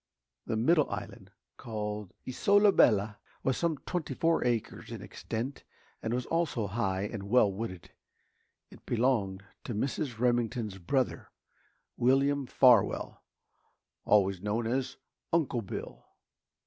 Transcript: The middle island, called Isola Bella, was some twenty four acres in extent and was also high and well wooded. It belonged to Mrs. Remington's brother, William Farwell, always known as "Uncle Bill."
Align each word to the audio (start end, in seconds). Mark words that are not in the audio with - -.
The 0.47 0.57
middle 0.57 0.89
island, 0.89 1.29
called 1.57 2.11
Isola 2.27 2.71
Bella, 2.71 3.19
was 3.43 3.55
some 3.55 3.77
twenty 3.85 4.15
four 4.15 4.43
acres 4.43 4.89
in 4.89 4.99
extent 4.99 5.63
and 6.01 6.11
was 6.11 6.25
also 6.25 6.65
high 6.65 7.03
and 7.03 7.29
well 7.29 7.53
wooded. 7.53 7.91
It 8.71 8.83
belonged 8.87 9.43
to 9.63 9.75
Mrs. 9.75 10.17
Remington's 10.17 10.79
brother, 10.79 11.29
William 11.97 12.47
Farwell, 12.47 13.21
always 14.03 14.41
known 14.41 14.65
as 14.65 14.97
"Uncle 15.31 15.61
Bill." 15.61 16.03